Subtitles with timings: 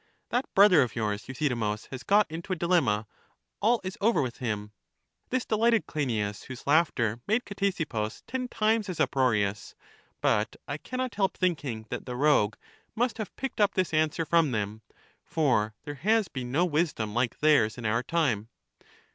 [0.29, 3.05] That brother of yours, Euthydemus, has got into a dilemma;
[3.61, 4.71] all is over with him.
[5.29, 9.75] This delighted Cleinias, whose laughter made Ctesippus ten times as uproarious;
[10.19, 12.55] but I can not help thinking that the rogue
[12.95, 14.81] must have picked up this answer from them;
[15.23, 18.49] for there has been no wisdom like theirs in our time.